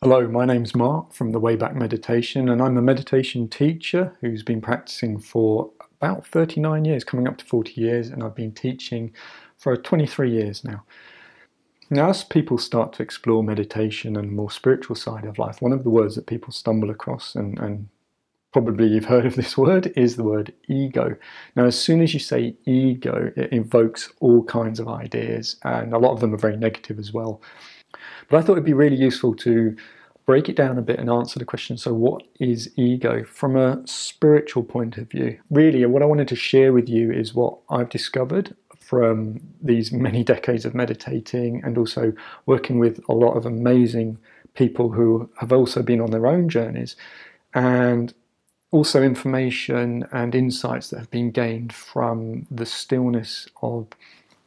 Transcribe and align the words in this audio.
Hello, 0.00 0.28
my 0.28 0.44
name's 0.44 0.76
Mark 0.76 1.12
from 1.12 1.32
the 1.32 1.40
Way 1.40 1.54
of 1.54 1.74
Meditation, 1.74 2.48
and 2.48 2.62
I'm 2.62 2.76
a 2.76 2.82
meditation 2.82 3.48
teacher 3.48 4.16
who's 4.20 4.44
been 4.44 4.60
practicing 4.60 5.18
for 5.18 5.72
about 6.00 6.24
39 6.24 6.84
years, 6.84 7.02
coming 7.02 7.26
up 7.26 7.36
to 7.38 7.44
40 7.44 7.80
years, 7.80 8.06
and 8.06 8.22
I've 8.22 8.36
been 8.36 8.52
teaching 8.52 9.12
for 9.56 9.76
23 9.76 10.30
years 10.30 10.62
now. 10.62 10.84
Now, 11.90 12.10
as 12.10 12.22
people 12.22 12.58
start 12.58 12.92
to 12.92 13.02
explore 13.02 13.42
meditation 13.42 14.16
and 14.16 14.30
more 14.30 14.52
spiritual 14.52 14.94
side 14.94 15.24
of 15.24 15.36
life, 15.36 15.60
one 15.60 15.72
of 15.72 15.82
the 15.82 15.90
words 15.90 16.14
that 16.14 16.28
people 16.28 16.52
stumble 16.52 16.90
across, 16.90 17.34
and, 17.34 17.58
and 17.58 17.88
probably 18.52 18.86
you've 18.86 19.06
heard 19.06 19.26
of 19.26 19.34
this 19.34 19.58
word, 19.58 19.92
is 19.96 20.14
the 20.14 20.22
word 20.22 20.54
ego. 20.68 21.16
Now, 21.56 21.64
as 21.64 21.76
soon 21.76 22.02
as 22.02 22.14
you 22.14 22.20
say 22.20 22.54
ego, 22.66 23.32
it 23.34 23.50
invokes 23.50 24.12
all 24.20 24.44
kinds 24.44 24.78
of 24.78 24.86
ideas, 24.86 25.56
and 25.64 25.92
a 25.92 25.98
lot 25.98 26.12
of 26.12 26.20
them 26.20 26.32
are 26.32 26.38
very 26.38 26.56
negative 26.56 27.00
as 27.00 27.12
well. 27.12 27.42
But 28.28 28.38
I 28.38 28.42
thought 28.42 28.52
it'd 28.52 28.64
be 28.64 28.72
really 28.72 28.96
useful 28.96 29.34
to 29.36 29.76
break 30.26 30.50
it 30.50 30.56
down 30.56 30.76
a 30.76 30.82
bit 30.82 30.98
and 30.98 31.08
answer 31.08 31.38
the 31.38 31.44
question 31.46 31.78
so, 31.78 31.94
what 31.94 32.22
is 32.38 32.70
ego 32.76 33.24
from 33.24 33.56
a 33.56 33.80
spiritual 33.86 34.62
point 34.62 34.98
of 34.98 35.10
view? 35.10 35.38
Really, 35.50 35.84
what 35.86 36.02
I 36.02 36.06
wanted 36.06 36.28
to 36.28 36.36
share 36.36 36.72
with 36.72 36.88
you 36.88 37.10
is 37.10 37.34
what 37.34 37.58
I've 37.70 37.88
discovered 37.88 38.54
from 38.78 39.40
these 39.62 39.90
many 39.90 40.22
decades 40.34 40.64
of 40.64 40.74
meditating 40.74 41.62
and 41.64 41.78
also 41.78 42.12
working 42.46 42.78
with 42.78 43.00
a 43.08 43.14
lot 43.14 43.38
of 43.38 43.46
amazing 43.46 44.18
people 44.54 44.90
who 44.90 45.30
have 45.38 45.52
also 45.52 45.82
been 45.82 46.00
on 46.00 46.10
their 46.10 46.26
own 46.26 46.48
journeys 46.48 46.96
and 47.54 48.12
also 48.70 49.02
information 49.02 50.06
and 50.12 50.34
insights 50.34 50.90
that 50.90 50.98
have 50.98 51.10
been 51.10 51.30
gained 51.30 51.72
from 51.72 52.46
the 52.50 52.66
stillness 52.66 53.48
of 53.62 53.86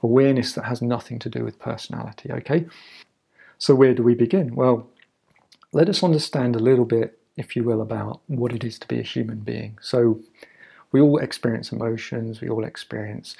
awareness 0.03 0.53
that 0.53 0.65
has 0.65 0.81
nothing 0.81 1.17
to 1.17 1.29
do 1.29 1.43
with 1.43 1.57
personality 1.59 2.31
okay 2.31 2.65
so, 3.61 3.75
where 3.75 3.93
do 3.93 4.01
we 4.01 4.15
begin? 4.15 4.55
Well, 4.55 4.87
let 5.71 5.87
us 5.87 6.01
understand 6.01 6.55
a 6.55 6.59
little 6.59 6.83
bit, 6.83 7.19
if 7.37 7.55
you 7.55 7.63
will, 7.63 7.79
about 7.79 8.19
what 8.25 8.53
it 8.53 8.63
is 8.63 8.79
to 8.79 8.87
be 8.87 8.99
a 8.99 9.03
human 9.03 9.41
being. 9.41 9.77
So, 9.83 10.19
we 10.91 10.99
all 10.99 11.19
experience 11.19 11.71
emotions, 11.71 12.41
we 12.41 12.49
all 12.49 12.63
experience 12.63 13.37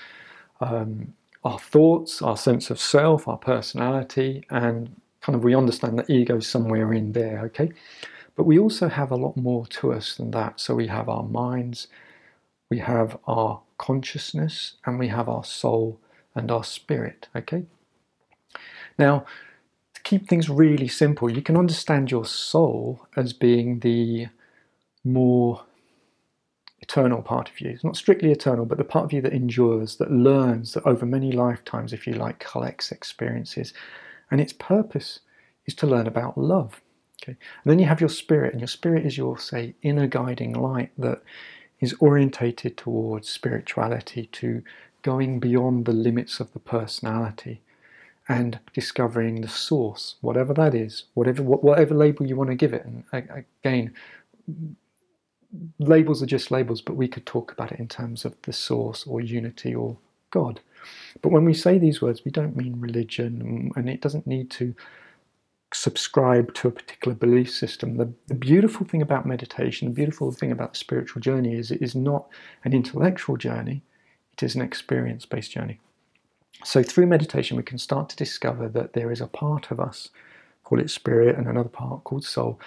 um, 0.59 1.16
our 1.44 1.58
thoughts, 1.58 2.22
our 2.22 2.38
sense 2.38 2.69
of 2.69 2.80
self, 2.80 3.27
our 3.27 3.39
personality, 3.39 4.45
and 4.52 4.95
kind 5.22 5.36
of 5.36 5.44
we 5.44 5.55
understand 5.55 5.97
that 5.97 6.08
ego 6.08 6.39
somewhere 6.39 6.94
in 6.94 7.14
there, 7.14 7.39
okay? 7.45 7.72
But 8.36 8.44
we 8.44 8.59
also 8.59 8.89
have 8.89 9.09
a 9.09 9.16
lot 9.16 9.36
more 9.36 9.66
to 9.66 9.92
us 9.92 10.17
than 10.17 10.30
that. 10.31 10.59
So, 10.59 10.75
we 10.75 10.86
have 10.86 11.09
our 11.09 11.23
minds, 11.23 11.88
we 12.69 12.77
have 12.77 13.17
our 13.25 13.61
consciousness, 13.80 14.75
and 14.86 14.99
we 14.99 15.08
have 15.08 15.27
our 15.27 15.44
soul 15.44 15.99
and 16.36 16.52
our 16.52 16.64
spirit, 16.64 17.27
okay? 17.36 17.66
Now, 18.99 19.25
keep 20.12 20.28
things 20.28 20.50
really 20.50 20.90
simple, 20.90 21.31
you 21.31 21.42
can 21.42 21.56
understand 21.56 22.12
your 22.12 22.26
soul 22.26 23.08
as 23.16 23.31
being 23.31 23.80
the 23.80 24.28
more 25.06 25.64
eternal 26.81 27.22
part 27.22 27.50
of 27.50 27.62
you. 27.62 27.70
It's 27.70 27.86
not 27.86 27.95
strictly 27.95 28.30
eternal, 28.30 28.66
but 28.66 28.78
the 28.78 28.84
part 28.84 29.06
of 29.06 29.14
you 29.14 29.22
that 29.22 29.32
endures, 29.32 29.95
that 29.95 30.12
learns, 30.12 30.73
that 30.73 30.86
over 30.86 31.06
many 31.06 31.32
lifetimes, 31.32 31.94
if 31.94 32.06
you 32.06 32.12
like, 32.12 32.39
collects 32.39 32.92
experiences. 32.92 33.72
And 34.30 34.42
its 34.42 34.52
purpose 34.52 35.22
is 35.66 35.73
to 35.76 35.88
learn 35.88 36.08
about 36.08 36.38
love. 36.38 36.82
Okay? 37.23 37.38
And 37.64 37.72
then 37.72 37.80
you 37.80 37.86
have 37.86 38.02
your 38.02 38.09
spirit, 38.09 38.52
and 38.52 38.59
your 38.59 38.67
spirit 38.67 39.06
is 39.06 39.17
your, 39.17 39.39
say, 39.39 39.76
inner 39.82 40.08
guiding 40.08 40.52
light 40.52 40.92
that 40.98 41.22
is 41.80 41.95
orientated 42.02 42.76
towards 42.76 43.30
spirituality, 43.30 44.26
to 44.34 44.62
going 45.04 45.39
beyond 45.39 45.86
the 45.86 45.94
limits 45.94 46.42
of 46.42 46.52
the 46.52 46.59
personality 46.59 47.62
and 48.30 48.59
discovering 48.73 49.41
the 49.41 49.47
source, 49.47 50.16
whatever 50.22 50.53
that 50.53 50.75
is, 50.75 51.05
whatever 51.14 51.44
whatever 51.44 51.95
label 51.95 52.25
you 52.25 52.36
want 52.36 52.50
to 52.50 52.55
give 52.55 52.73
it. 52.73 52.86
And 52.86 53.03
again, 53.64 53.94
labels 55.80 56.22
are 56.22 56.27
just 56.27 56.52
labels, 56.52 56.81
but 56.81 56.95
we 56.95 57.08
could 57.08 57.25
talk 57.25 57.52
about 57.52 57.72
it 57.72 57.80
in 57.80 57.88
terms 57.88 58.25
of 58.25 58.36
the 58.44 58.53
source 58.53 59.05
or 59.05 59.22
unity 59.22 59.73
or 59.76 59.98
God. 60.30 60.61
But 61.21 61.32
when 61.32 61.45
we 61.45 61.54
say 61.54 61.77
these 61.77 62.02
words, 62.02 62.23
we 62.26 62.32
don't 62.32 62.55
mean 62.55 62.80
religion, 62.80 63.71
and 63.76 63.89
it 63.89 64.02
doesn't 64.02 64.27
need 64.27 64.49
to 64.52 64.73
subscribe 65.73 66.53
to 66.53 66.67
a 66.67 66.71
particular 66.71 67.15
belief 67.15 67.52
system. 67.52 67.98
The, 67.98 68.11
the, 68.27 68.36
beautiful 68.36 68.86
thing 68.86 69.02
about 69.02 69.26
meditation, 69.26 69.88
the 69.88 69.93
beautiful 69.93 70.32
thing 70.32 70.52
about 70.52 70.73
the 70.73 70.80
spiritual 70.80 71.21
journey 71.21 71.55
is 71.55 71.71
it 71.71 71.82
is 71.82 71.95
not 71.95 72.27
an 72.65 72.73
intellectual 72.73 73.38
journey, 73.38 73.83
it 74.33 74.43
is 74.43 74.55
an 74.55 74.61
experience 74.61 75.26
based 75.26 75.52
journey. 75.52 75.80
So, 76.64 76.84
through 76.84 77.08
meditation, 77.08 77.58
we 77.58 77.64
can 77.64 77.78
start 77.78 78.10
to 78.10 78.16
discover 78.16 78.70
that 78.70 78.94
there 78.94 79.12
is 79.12 79.22
a 79.22 79.28
part 79.28 79.72
of 79.72 79.80
us, 79.80 80.10
call 80.64 80.80
it 80.80 80.92
spirit, 80.92 81.38
and 81.38 81.48
another 81.48 81.70
part 81.70 82.04
called 82.04 82.23
soul. 82.23 82.60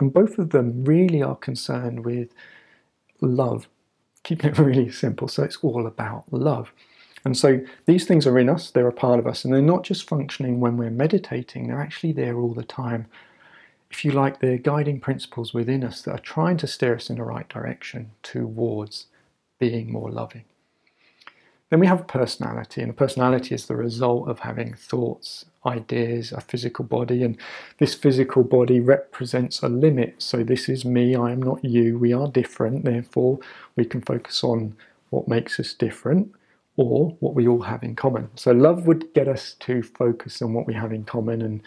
And 0.00 0.12
both 0.12 0.38
of 0.38 0.50
them 0.50 0.84
really 0.84 1.22
are 1.22 1.36
concerned 1.36 2.04
with 2.04 2.30
love, 3.20 3.68
keeping 4.24 4.50
it 4.50 4.58
really 4.60 4.90
simple. 4.90 5.28
So, 5.28 5.44
it's 5.44 5.58
all 5.58 5.86
about 5.86 6.24
love. 6.32 6.72
And 7.24 7.36
so, 7.36 7.60
these 7.86 8.06
things 8.06 8.26
are 8.26 8.38
in 8.38 8.48
us, 8.48 8.70
they're 8.70 8.88
a 8.88 8.92
part 8.92 9.20
of 9.20 9.26
us, 9.26 9.44
and 9.44 9.54
they're 9.54 9.62
not 9.62 9.84
just 9.84 10.08
functioning 10.08 10.60
when 10.60 10.76
we're 10.76 10.90
meditating, 10.90 11.68
they're 11.68 11.80
actually 11.80 12.12
there 12.12 12.36
all 12.38 12.54
the 12.54 12.64
time. 12.64 13.06
If 13.90 14.04
you 14.04 14.12
like, 14.12 14.40
they're 14.40 14.58
guiding 14.58 15.00
principles 15.00 15.54
within 15.54 15.84
us 15.84 16.02
that 16.02 16.12
are 16.12 16.18
trying 16.18 16.56
to 16.58 16.66
steer 16.66 16.96
us 16.96 17.10
in 17.10 17.16
the 17.16 17.24
right 17.24 17.48
direction 17.48 18.10
towards 18.22 19.06
being 19.60 19.92
more 19.92 20.10
loving. 20.10 20.44
Then 21.70 21.80
we 21.80 21.88
have 21.88 22.06
personality, 22.06 22.80
and 22.80 22.96
personality 22.96 23.54
is 23.54 23.66
the 23.66 23.74
result 23.74 24.28
of 24.28 24.38
having 24.40 24.74
thoughts, 24.74 25.46
ideas, 25.66 26.30
a 26.30 26.40
physical 26.40 26.84
body, 26.84 27.24
and 27.24 27.36
this 27.78 27.92
physical 27.94 28.44
body 28.44 28.78
represents 28.78 29.62
a 29.62 29.68
limit. 29.68 30.22
So, 30.22 30.44
this 30.44 30.68
is 30.68 30.84
me, 30.84 31.16
I 31.16 31.32
am 31.32 31.42
not 31.42 31.64
you, 31.64 31.98
we 31.98 32.12
are 32.12 32.28
different, 32.28 32.84
therefore, 32.84 33.40
we 33.74 33.84
can 33.84 34.00
focus 34.00 34.44
on 34.44 34.76
what 35.10 35.26
makes 35.26 35.58
us 35.58 35.74
different 35.74 36.30
or 36.76 37.16
what 37.18 37.34
we 37.34 37.48
all 37.48 37.62
have 37.62 37.82
in 37.82 37.96
common. 37.96 38.30
So, 38.36 38.52
love 38.52 38.86
would 38.86 39.12
get 39.12 39.26
us 39.26 39.54
to 39.60 39.82
focus 39.82 40.40
on 40.42 40.54
what 40.54 40.68
we 40.68 40.74
have 40.74 40.92
in 40.92 41.04
common 41.04 41.42
and 41.42 41.62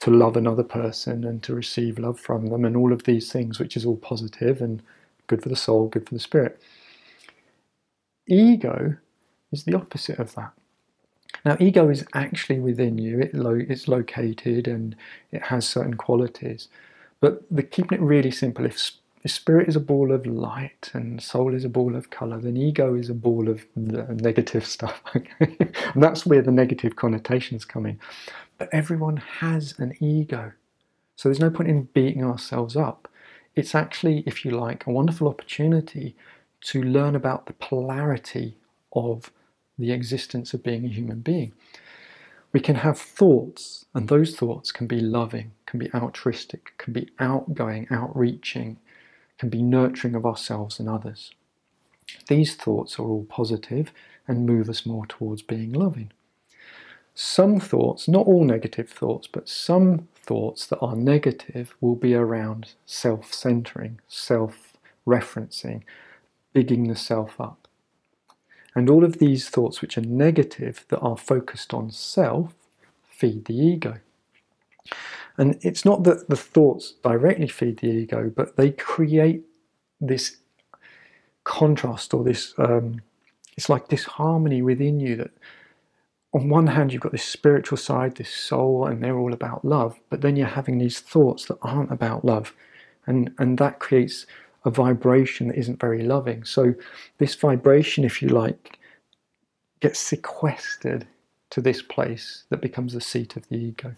to 0.00 0.10
love 0.10 0.36
another 0.36 0.64
person 0.64 1.24
and 1.24 1.44
to 1.44 1.54
receive 1.54 1.98
love 2.00 2.18
from 2.18 2.46
them, 2.48 2.64
and 2.64 2.76
all 2.76 2.92
of 2.92 3.04
these 3.04 3.30
things, 3.30 3.60
which 3.60 3.76
is 3.76 3.86
all 3.86 3.96
positive 3.98 4.60
and 4.60 4.82
good 5.28 5.42
for 5.44 5.48
the 5.48 5.56
soul, 5.56 5.86
good 5.86 6.08
for 6.08 6.14
the 6.14 6.20
spirit. 6.20 6.60
Ego 8.28 8.96
is 9.52 9.64
the 9.64 9.74
opposite 9.74 10.18
of 10.18 10.34
that. 10.34 10.52
Now, 11.44 11.56
ego 11.58 11.88
is 11.88 12.04
actually 12.14 12.60
within 12.60 12.98
you, 12.98 13.20
it 13.20 13.34
lo- 13.34 13.64
it's 13.68 13.88
located 13.88 14.68
and 14.68 14.94
it 15.32 15.42
has 15.44 15.66
certain 15.66 15.94
qualities. 15.94 16.68
But 17.20 17.42
the, 17.50 17.62
keeping 17.62 17.98
it 17.98 18.02
really 18.02 18.30
simple, 18.30 18.64
if, 18.66 18.92
if 19.24 19.30
spirit 19.30 19.68
is 19.68 19.76
a 19.76 19.80
ball 19.80 20.12
of 20.12 20.26
light 20.26 20.90
and 20.92 21.22
soul 21.22 21.54
is 21.54 21.64
a 21.64 21.68
ball 21.68 21.96
of 21.96 22.10
colour, 22.10 22.38
then 22.40 22.56
ego 22.56 22.94
is 22.94 23.10
a 23.10 23.14
ball 23.14 23.48
of 23.48 23.64
negative 23.76 24.64
stuff. 24.66 25.02
and 25.40 26.02
that's 26.02 26.26
where 26.26 26.42
the 26.42 26.52
negative 26.52 26.96
connotations 26.96 27.64
come 27.64 27.86
in. 27.86 27.98
But 28.58 28.68
everyone 28.72 29.16
has 29.16 29.74
an 29.78 29.94
ego. 30.00 30.52
So 31.16 31.28
there's 31.28 31.40
no 31.40 31.50
point 31.50 31.70
in 31.70 31.84
beating 31.94 32.24
ourselves 32.24 32.76
up. 32.76 33.08
It's 33.54 33.74
actually, 33.74 34.22
if 34.26 34.44
you 34.44 34.52
like, 34.52 34.86
a 34.86 34.90
wonderful 34.92 35.28
opportunity 35.28 36.16
to 36.62 36.82
learn 36.82 37.16
about 37.16 37.46
the 37.46 37.52
polarity 37.54 38.56
of 38.92 39.30
the 39.78 39.92
existence 39.92 40.54
of 40.54 40.62
being 40.62 40.84
a 40.84 40.88
human 40.88 41.20
being. 41.20 41.52
We 42.52 42.60
can 42.60 42.76
have 42.76 42.98
thoughts, 42.98 43.86
and 43.94 44.08
those 44.08 44.36
thoughts 44.36 44.72
can 44.72 44.86
be 44.86 45.00
loving, 45.00 45.52
can 45.66 45.78
be 45.78 45.92
altruistic, 45.94 46.74
can 46.78 46.92
be 46.92 47.08
outgoing, 47.18 47.86
outreaching, 47.90 48.78
can 49.38 49.48
be 49.48 49.62
nurturing 49.62 50.14
of 50.14 50.26
ourselves 50.26 50.78
and 50.78 50.88
others. 50.88 51.32
These 52.28 52.54
thoughts 52.54 52.98
are 52.98 53.04
all 53.04 53.24
positive 53.24 53.92
and 54.28 54.46
move 54.46 54.68
us 54.68 54.84
more 54.86 55.06
towards 55.06 55.42
being 55.42 55.72
loving. 55.72 56.12
Some 57.14 57.60
thoughts, 57.60 58.08
not 58.08 58.26
all 58.26 58.44
negative 58.44 58.88
thoughts, 58.88 59.26
but 59.26 59.48
some 59.48 60.08
thoughts 60.14 60.66
that 60.66 60.78
are 60.78 60.96
negative 60.96 61.74
will 61.80 61.96
be 61.96 62.14
around 62.14 62.72
self 62.86 63.32
centering, 63.34 64.00
self 64.08 64.74
referencing, 65.06 65.82
bigging 66.52 66.88
the 66.88 66.96
self 66.96 67.40
up. 67.40 67.61
And 68.74 68.88
all 68.88 69.04
of 69.04 69.18
these 69.18 69.48
thoughts, 69.48 69.82
which 69.82 69.98
are 69.98 70.02
negative, 70.02 70.84
that 70.88 71.00
are 71.00 71.16
focused 71.16 71.74
on 71.74 71.90
self, 71.90 72.54
feed 73.06 73.44
the 73.44 73.54
ego. 73.54 73.98
And 75.38 75.58
it's 75.62 75.84
not 75.84 76.04
that 76.04 76.28
the 76.28 76.36
thoughts 76.36 76.94
directly 77.02 77.48
feed 77.48 77.78
the 77.78 77.88
ego, 77.88 78.32
but 78.34 78.56
they 78.56 78.70
create 78.70 79.42
this 80.00 80.38
contrast 81.44 82.14
or 82.14 82.24
this, 82.24 82.54
um, 82.58 83.00
it's 83.56 83.68
like 83.68 83.88
this 83.88 84.04
harmony 84.04 84.62
within 84.62 85.00
you 85.00 85.16
that 85.16 85.32
on 86.34 86.48
one 86.48 86.66
hand 86.66 86.92
you've 86.92 87.02
got 87.02 87.12
this 87.12 87.24
spiritual 87.24 87.78
side, 87.78 88.16
this 88.16 88.32
soul, 88.32 88.86
and 88.86 89.02
they're 89.02 89.18
all 89.18 89.32
about 89.32 89.64
love, 89.64 89.98
but 90.10 90.20
then 90.22 90.36
you're 90.36 90.46
having 90.46 90.78
these 90.78 91.00
thoughts 91.00 91.44
that 91.46 91.58
aren't 91.62 91.92
about 91.92 92.24
love. 92.24 92.54
And, 93.06 93.34
and 93.38 93.58
that 93.58 93.80
creates 93.80 94.26
a 94.64 94.70
vibration 94.70 95.48
that 95.48 95.58
isn't 95.58 95.80
very 95.80 96.02
loving. 96.02 96.44
So, 96.44 96.74
this 97.18 97.34
vibration, 97.34 98.04
if 98.04 98.22
you 98.22 98.28
like, 98.28 98.78
gets 99.80 99.98
sequestered 99.98 101.06
to 101.50 101.60
this 101.60 101.82
place 101.82 102.44
that 102.48 102.60
becomes 102.60 102.94
the 102.94 103.00
seat 103.00 103.36
of 103.36 103.48
the 103.48 103.56
ego. 103.56 103.94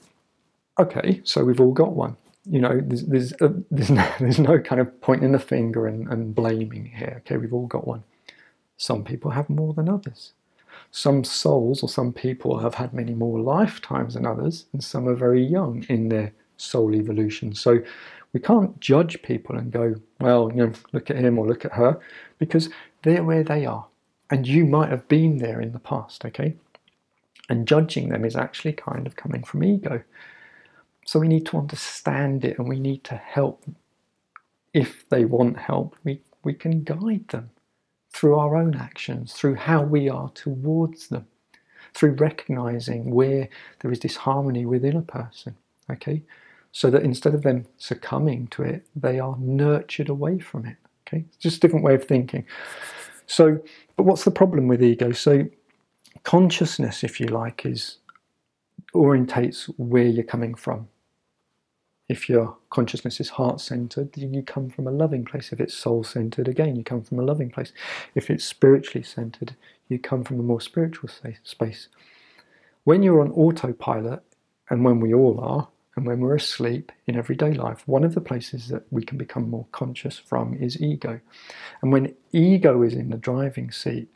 Okay, 0.78 1.20
so 1.24 1.44
we've 1.44 1.60
all 1.60 1.72
got 1.72 1.92
one. 1.92 2.16
you 2.44 2.60
know, 2.60 2.80
there's 2.82 3.04
there's, 3.04 3.32
a, 3.40 3.54
there's, 3.70 3.90
no, 3.90 4.12
there's 4.20 4.38
no 4.38 4.58
kind 4.58 4.80
of 4.80 5.00
pointing 5.00 5.32
the 5.32 5.38
finger 5.38 5.86
and, 5.86 6.08
and 6.08 6.34
blaming 6.34 6.86
here. 6.86 7.16
Okay, 7.20 7.36
we've 7.36 7.54
all 7.54 7.66
got 7.66 7.86
one. 7.86 8.02
Some 8.76 9.04
people 9.04 9.30
have 9.30 9.48
more 9.48 9.72
than 9.72 9.88
others. 9.88 10.32
Some 10.90 11.24
souls 11.24 11.82
or 11.82 11.88
some 11.88 12.12
people 12.12 12.58
have 12.58 12.74
had 12.74 12.92
many 12.92 13.14
more 13.14 13.38
lifetimes 13.40 14.14
than 14.14 14.26
others, 14.26 14.66
and 14.72 14.82
some 14.82 15.08
are 15.08 15.14
very 15.14 15.44
young 15.44 15.84
in 15.88 16.08
their 16.08 16.32
soul 16.56 16.94
evolution. 16.94 17.54
So 17.54 17.80
we 18.34 18.40
can't 18.40 18.78
judge 18.80 19.22
people 19.22 19.56
and 19.56 19.70
go, 19.70 19.94
well, 20.20 20.50
you 20.50 20.66
know, 20.66 20.72
look 20.92 21.08
at 21.08 21.16
him 21.16 21.38
or 21.38 21.46
look 21.46 21.64
at 21.64 21.72
her, 21.72 21.98
because 22.38 22.68
they're 23.02 23.22
where 23.22 23.44
they 23.44 23.64
are. 23.64 23.86
And 24.28 24.46
you 24.46 24.66
might 24.66 24.90
have 24.90 25.06
been 25.06 25.38
there 25.38 25.60
in 25.60 25.72
the 25.72 25.78
past, 25.78 26.24
okay? 26.24 26.56
And 27.48 27.68
judging 27.68 28.08
them 28.08 28.24
is 28.24 28.34
actually 28.34 28.72
kind 28.72 29.06
of 29.06 29.14
coming 29.14 29.44
from 29.44 29.62
ego. 29.62 30.02
So 31.06 31.20
we 31.20 31.28
need 31.28 31.46
to 31.46 31.58
understand 31.58 32.44
it 32.44 32.58
and 32.58 32.68
we 32.68 32.80
need 32.80 33.04
to 33.04 33.14
help. 33.14 33.64
If 34.72 35.08
they 35.08 35.24
want 35.24 35.56
help, 35.56 35.94
we, 36.02 36.20
we 36.42 36.54
can 36.54 36.82
guide 36.82 37.28
them 37.28 37.50
through 38.10 38.34
our 38.34 38.56
own 38.56 38.74
actions, 38.74 39.32
through 39.34 39.54
how 39.56 39.82
we 39.82 40.08
are 40.08 40.30
towards 40.30 41.08
them, 41.08 41.26
through 41.92 42.12
recognizing 42.12 43.14
where 43.14 43.48
there 43.80 43.92
is 43.92 44.00
disharmony 44.00 44.66
within 44.66 44.96
a 44.96 45.02
person. 45.02 45.54
Okay? 45.88 46.22
So 46.74 46.90
that 46.90 47.04
instead 47.04 47.34
of 47.34 47.42
them 47.42 47.66
succumbing 47.78 48.48
to 48.48 48.64
it, 48.64 48.84
they 48.96 49.20
are 49.20 49.36
nurtured 49.38 50.08
away 50.08 50.40
from 50.40 50.66
it. 50.66 50.76
Okay? 51.06 51.24
It's 51.28 51.36
just 51.36 51.58
a 51.58 51.60
different 51.60 51.84
way 51.84 51.94
of 51.94 52.02
thinking. 52.02 52.44
So, 53.26 53.60
but 53.96 54.02
what's 54.02 54.24
the 54.24 54.32
problem 54.32 54.66
with 54.66 54.82
ego? 54.82 55.12
So, 55.12 55.44
consciousness, 56.24 57.04
if 57.04 57.20
you 57.20 57.28
like, 57.28 57.64
is 57.64 57.98
orientates 58.92 59.72
where 59.76 60.02
you're 60.02 60.24
coming 60.24 60.56
from. 60.56 60.88
If 62.08 62.28
your 62.28 62.56
consciousness 62.70 63.20
is 63.20 63.28
heart 63.30 63.60
centered, 63.60 64.10
you 64.16 64.42
come 64.42 64.68
from 64.68 64.88
a 64.88 64.90
loving 64.90 65.24
place. 65.24 65.52
If 65.52 65.60
it's 65.60 65.74
soul 65.74 66.02
centered, 66.02 66.48
again, 66.48 66.74
you 66.74 66.82
come 66.82 67.02
from 67.02 67.20
a 67.20 67.24
loving 67.24 67.50
place. 67.50 67.72
If 68.16 68.30
it's 68.30 68.44
spiritually 68.44 69.04
centered, 69.04 69.54
you 69.88 70.00
come 70.00 70.24
from 70.24 70.40
a 70.40 70.42
more 70.42 70.60
spiritual 70.60 71.08
space. 71.44 71.88
When 72.82 73.04
you're 73.04 73.20
on 73.20 73.30
autopilot, 73.30 74.24
and 74.70 74.84
when 74.84 74.98
we 74.98 75.14
all 75.14 75.38
are, 75.38 75.68
and 75.96 76.06
when 76.06 76.20
we're 76.20 76.36
asleep 76.36 76.90
in 77.06 77.16
everyday 77.16 77.52
life, 77.52 77.86
one 77.86 78.04
of 78.04 78.14
the 78.14 78.20
places 78.20 78.68
that 78.68 78.84
we 78.90 79.04
can 79.04 79.16
become 79.16 79.48
more 79.48 79.66
conscious 79.70 80.18
from 80.18 80.54
is 80.54 80.80
ego. 80.80 81.20
And 81.82 81.92
when 81.92 82.14
ego 82.32 82.82
is 82.82 82.94
in 82.94 83.10
the 83.10 83.16
driving 83.16 83.70
seat, 83.70 84.08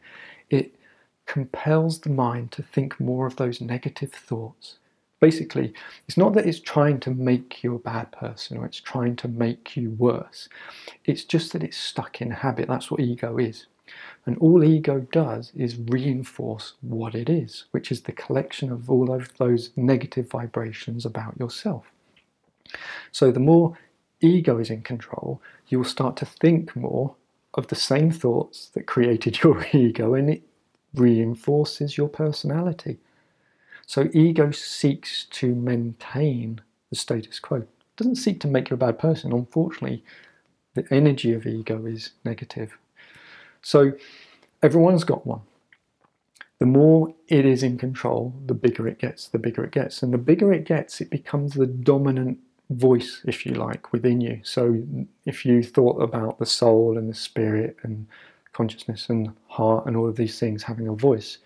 it 0.51 0.75
compels 1.27 2.01
the 2.01 2.11
mind 2.11 2.51
to 2.53 2.63
think 2.63 2.99
more 2.99 3.27
of 3.27 3.37
those 3.37 3.61
negative 3.61 4.13
thoughts. 4.13 4.79
Basically, 5.21 5.73
it's 6.07 6.17
not 6.17 6.35
that 6.35 6.47
it's 6.47 6.61
trying 6.61 7.01
to 7.01 7.11
make 7.11 7.65
you 7.65 7.75
a 7.75 7.81
bad 7.81 8.13
person 8.13 8.57
or 8.57 8.65
it's 8.65 8.81
trying 8.81 9.17
to 9.17 9.29
make 9.29 9.77
you 9.77 9.91
worse. 9.91 10.49
It's 11.05 11.25
just 11.25 11.53
that 11.53 11.65
it's 11.65 11.77
stuck 11.77 12.21
in 12.21 12.31
habit. 12.31 12.69
That's 12.69 12.91
what 12.91 13.01
ego 13.01 13.37
is. 13.37 13.67
And 14.27 14.37
all 14.39 14.63
ego 14.63 15.01
does 15.11 15.51
is 15.57 15.77
reinforce 15.77 16.75
what 16.83 17.15
it 17.15 17.29
is, 17.29 17.65
which 17.71 17.91
is 17.91 18.03
the 18.03 18.13
collection 18.13 18.71
of 18.71 18.91
all 18.91 19.13
of 19.13 19.37
those 19.39 19.71
negative 19.75 20.31
vibrations 20.31 21.05
about 21.05 21.39
yourself. 21.39 21.87
So 23.11 23.33
the 23.33 23.41
more 23.41 23.79
ego 24.21 24.59
is 24.59 24.71
in 24.71 24.83
control, 24.83 25.41
you 25.69 25.79
will 25.79 25.85
start 25.85 26.17
to 26.19 26.27
think 26.27 26.77
more 26.77 27.15
of 27.55 27.69
the 27.69 27.75
same 27.75 28.11
thoughts 28.11 28.69
that 28.75 28.87
created 28.87 29.39
your 29.43 29.67
ego 29.73 30.15
and 30.15 30.31
it 30.31 30.43
reinforces 30.95 31.97
your 31.97 32.09
personality. 32.09 32.99
So 33.89 34.11
ego 34.13 34.51
seeks 34.51 35.25
to 35.31 35.55
maintain 35.55 36.61
the 36.91 36.97
status 36.97 37.41
quo. 37.41 37.57
It 37.57 37.69
doesn't 37.97 38.17
seek 38.17 38.39
to 38.41 38.47
make 38.47 38.69
you 38.69 38.75
a 38.75 38.77
bad 38.77 38.99
person. 38.99 39.33
Unfortunately, 39.33 40.05
the 40.75 40.87
energy 40.91 41.33
of 41.33 41.47
ego 41.47 41.87
is 41.87 42.11
negative. 42.23 42.77
So 43.63 43.93
everyone's 44.63 45.05
got 45.05 45.27
one. 45.27 45.41
The 46.59 46.67
more 46.67 47.15
it 47.29 47.47
is 47.47 47.63
in 47.63 47.79
control, 47.79 48.35
the 48.45 48.53
bigger 48.53 48.87
it 48.87 48.99
gets, 48.99 49.29
the 49.29 49.39
bigger 49.39 49.65
it 49.65 49.73
gets. 49.73 50.03
And 50.03 50.13
the 50.13 50.19
bigger 50.19 50.53
it 50.53 50.67
gets, 50.67 51.01
it 51.01 51.09
becomes 51.09 51.55
the 51.55 51.67
dominant 51.67 52.41
voice, 52.69 53.23
if 53.25 53.47
you 53.47 53.55
like, 53.55 53.91
within 53.95 54.21
you. 54.21 54.41
So 54.43 54.83
if 55.25 55.47
you 55.47 55.63
thought 55.63 56.03
about 56.03 56.39
the 56.39 56.45
soul 56.45 56.99
and 56.99 57.09
the 57.09 57.15
spirit 57.15 57.79
and 57.83 58.07
consciousness 58.53 59.09
and 59.09 59.33
heart 59.47 59.87
and 59.87 59.97
all 59.97 60.11
of 60.11 60.17
these 60.17 60.39
things 60.39 60.63
having 60.63 60.89
a 60.89 60.95
voice, 60.95 61.39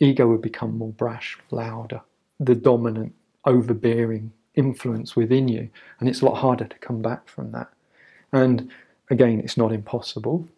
ego 0.00 0.26
would 0.26 0.42
become 0.42 0.76
more 0.76 0.92
brash, 0.92 1.38
louder, 1.50 2.00
the 2.40 2.54
dominant, 2.54 3.14
overbearing 3.44 4.32
influence 4.54 5.14
within 5.14 5.48
you. 5.48 5.68
And 6.00 6.08
it's 6.08 6.22
a 6.22 6.24
lot 6.24 6.36
harder 6.36 6.66
to 6.66 6.78
come 6.78 7.02
back 7.02 7.28
from 7.28 7.52
that. 7.52 7.68
And 8.32 8.70
again, 9.10 9.40
it's 9.40 9.56
not 9.56 9.72
impossible, 9.72 10.48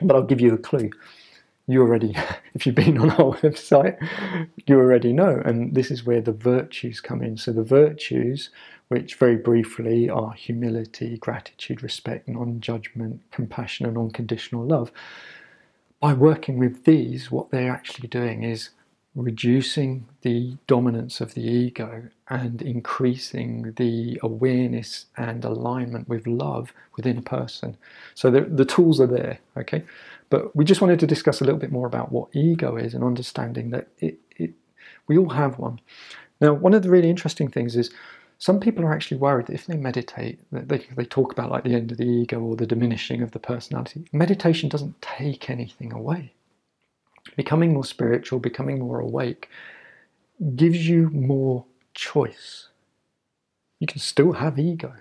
but 0.00 0.14
I'll 0.16 0.22
give 0.22 0.40
you 0.40 0.54
a 0.54 0.58
clue. 0.58 0.90
You 1.66 1.82
already, 1.82 2.14
if 2.54 2.66
you've 2.66 2.74
been 2.74 2.98
on 2.98 3.10
our 3.10 3.36
website, 3.42 3.96
you 4.66 4.76
already 4.76 5.12
know. 5.12 5.40
And 5.44 5.74
this 5.74 5.90
is 5.90 6.04
where 6.04 6.20
the 6.20 6.32
virtues 6.32 7.00
come 7.00 7.22
in. 7.22 7.36
So 7.36 7.52
the 7.52 7.62
virtues, 7.62 8.50
which 8.88 9.16
very 9.16 9.36
briefly 9.36 10.08
are 10.08 10.32
humility, 10.32 11.18
gratitude, 11.18 11.82
respect, 11.82 12.28
non 12.28 12.60
judgment, 12.60 13.20
compassion, 13.30 13.86
and 13.86 13.98
unconditional 13.98 14.64
love. 14.64 14.90
By 16.00 16.14
working 16.14 16.58
with 16.58 16.84
these, 16.84 17.30
what 17.30 17.50
they're 17.50 17.72
actually 17.72 18.08
doing 18.08 18.44
is 18.44 18.70
reducing 19.18 20.06
the 20.22 20.56
dominance 20.66 21.20
of 21.20 21.34
the 21.34 21.40
ego 21.40 22.04
and 22.28 22.62
increasing 22.62 23.72
the 23.76 24.18
awareness 24.22 25.06
and 25.16 25.44
alignment 25.44 26.08
with 26.08 26.26
love 26.26 26.72
within 26.96 27.18
a 27.18 27.22
person. 27.22 27.76
So 28.14 28.30
the, 28.30 28.42
the 28.42 28.64
tools 28.64 29.00
are 29.00 29.06
there, 29.06 29.40
okay? 29.56 29.82
But 30.30 30.54
we 30.54 30.64
just 30.64 30.80
wanted 30.80 31.00
to 31.00 31.06
discuss 31.06 31.40
a 31.40 31.44
little 31.44 31.58
bit 31.58 31.72
more 31.72 31.86
about 31.86 32.12
what 32.12 32.28
ego 32.34 32.76
is 32.76 32.94
and 32.94 33.02
understanding 33.02 33.70
that 33.70 33.88
it, 33.98 34.18
it 34.36 34.52
we 35.08 35.18
all 35.18 35.30
have 35.30 35.58
one. 35.58 35.80
Now, 36.40 36.52
one 36.52 36.74
of 36.74 36.82
the 36.82 36.90
really 36.90 37.10
interesting 37.10 37.50
things 37.50 37.74
is 37.74 37.90
some 38.38 38.60
people 38.60 38.84
are 38.84 38.94
actually 38.94 39.16
worried 39.16 39.46
that 39.46 39.54
if 39.54 39.66
they 39.66 39.76
meditate, 39.76 40.38
that 40.52 40.68
they, 40.68 40.86
they 40.96 41.04
talk 41.04 41.32
about 41.32 41.50
like 41.50 41.64
the 41.64 41.74
end 41.74 41.90
of 41.90 41.98
the 41.98 42.04
ego 42.04 42.38
or 42.40 42.54
the 42.54 42.66
diminishing 42.66 43.20
of 43.22 43.32
the 43.32 43.40
personality. 43.40 44.04
Meditation 44.12 44.68
doesn't 44.68 45.02
take 45.02 45.50
anything 45.50 45.92
away 45.92 46.34
becoming 47.36 47.72
more 47.72 47.84
spiritual, 47.84 48.38
becoming 48.38 48.78
more 48.80 49.00
awake, 49.00 49.48
gives 50.56 50.88
you 50.88 51.10
more 51.10 51.64
choice. 51.94 52.68
You 53.80 53.86
can 53.86 53.98
still 53.98 54.32
have 54.32 54.58
ego. 54.58 54.92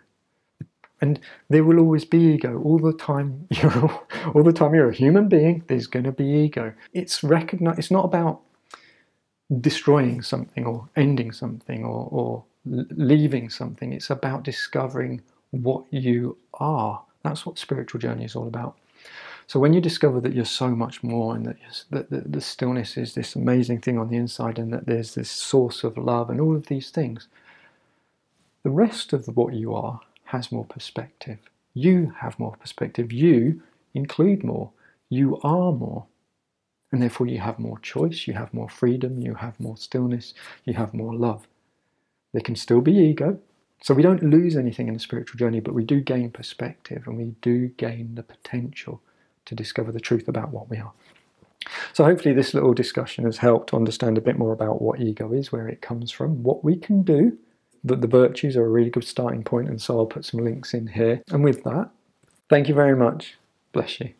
And 1.00 1.20
there 1.50 1.64
will 1.64 1.80
always 1.80 2.06
be 2.06 2.18
ego. 2.18 2.60
All 2.64 2.80
the 2.80 2.94
time 2.94 3.48
you're 3.52 4.02
all 4.34 4.44
the 4.44 4.54
time 4.54 4.74
you're 4.74 4.90
a 4.90 4.96
human 4.96 5.28
being, 5.30 5.64
there's 5.68 5.88
gonna 5.88 6.12
be 6.12 6.26
ego. 6.26 6.74
It's 6.94 7.24
recognize 7.24 7.78
it's 7.78 7.92
not 7.92 8.06
about 8.06 8.42
destroying 9.62 10.22
something 10.22 10.66
or 10.66 10.90
ending 10.96 11.32
something 11.32 11.86
or, 11.86 12.08
or 12.12 12.44
leaving 12.66 13.50
something. 13.50 13.94
It's 13.94 14.10
about 14.10 14.44
discovering 14.44 15.22
what 15.52 15.86
you 15.92 16.38
are. 16.56 17.02
That's 17.24 17.46
what 17.46 17.58
spiritual 17.58 18.00
journey 18.00 18.26
is 18.26 18.36
all 18.36 18.48
about. 18.48 18.78
So 19.48 19.62
when 19.62 19.72
you 19.72 19.80
discover 19.80 20.20
that 20.20 20.34
you're 20.34 20.44
so 20.44 20.76
much 20.76 21.04
more 21.04 21.34
and 21.34 21.46
that, 21.46 21.56
that, 21.90 22.10
that 22.10 22.32
the 22.34 22.42
stillness 22.42 22.98
is 22.98 23.14
this 23.14 23.34
amazing 23.34 23.80
thing 23.80 23.98
on 23.98 24.10
the 24.10 24.18
inside 24.18 24.60
and 24.60 24.74
that 24.74 24.86
there's 24.86 25.16
this 25.16 25.32
source 25.32 25.86
of 25.86 25.98
love 25.98 26.30
and 26.30 26.42
all 26.42 26.56
of 26.56 26.68
these 26.68 26.90
things, 26.90 27.30
the 28.64 28.70
rest 28.70 29.14
of 29.14 29.26
what 29.38 29.54
you 29.54 29.74
are 29.74 30.02
has 30.26 30.52
more 30.52 30.66
perspective. 30.66 31.40
You 31.74 32.14
have 32.20 32.38
more 32.38 32.58
perspective. 32.60 33.14
You 33.14 33.62
include 33.94 34.44
more. 34.44 34.72
You 35.10 35.40
are 35.44 35.72
more. 35.72 36.08
And 36.92 37.02
therefore, 37.02 37.28
you 37.28 37.40
have 37.40 37.60
more 37.60 37.80
choice, 37.80 38.28
you 38.28 38.34
have 38.34 38.54
more 38.54 38.70
freedom, 38.70 39.20
you 39.20 39.36
have 39.36 39.60
more 39.60 39.78
stillness, 39.78 40.34
you 40.66 40.74
have 40.74 40.94
more 40.94 41.14
love. 41.14 41.48
There 42.34 42.42
can 42.42 42.56
still 42.56 42.82
be 42.82 42.94
ego. 42.94 43.40
So 43.82 43.94
we 43.94 44.04
don't 44.04 44.24
lose 44.24 44.58
anything 44.58 44.88
in 44.88 44.94
the 44.94 45.00
spiritual 45.00 45.38
journey, 45.38 45.60
but 45.60 45.74
we 45.74 45.84
do 45.84 46.02
gain 46.02 46.32
perspective 46.32 47.04
and 47.06 47.18
we 47.18 47.36
do 47.42 47.68
gain 47.70 48.16
the 48.16 48.24
potential 48.24 49.02
to 49.48 49.56
discover 49.56 49.92
the 49.92 50.00
truth 50.00 50.28
about 50.28 50.52
what 50.52 50.70
we 50.70 50.78
are. 50.78 50.94
So, 51.94 52.04
hopefully, 52.04 52.34
this 52.34 52.54
little 52.54 52.74
discussion 52.74 53.26
has 53.26 53.38
helped 53.38 53.74
understand 53.74 54.18
a 54.18 54.22
bit 54.22 54.38
more 54.38 54.54
about 54.54 54.82
what 54.82 55.02
ego 55.02 55.34
is, 55.34 55.52
where 55.52 55.68
it 55.68 55.82
comes 55.82 56.12
from, 56.12 56.44
what 56.44 56.64
we 56.64 56.78
can 56.78 57.04
do. 57.04 57.38
That 57.84 58.02
the 58.02 58.08
virtues 58.08 58.58
are 58.58 58.66
a 58.66 58.70
really 58.70 58.90
good 58.90 59.04
starting 59.04 59.44
point, 59.44 59.70
and 59.70 59.82
so 59.82 59.98
I'll 59.98 60.06
put 60.06 60.26
some 60.26 60.44
links 60.44 60.74
in 60.74 60.88
here. 60.88 61.22
And 61.30 61.44
with 61.44 61.64
that, 61.64 61.90
thank 62.50 62.68
you 62.68 62.76
very 62.76 62.96
much. 62.96 63.38
Bless 63.72 64.00
you. 64.00 64.14